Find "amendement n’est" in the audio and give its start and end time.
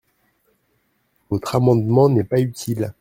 1.57-2.23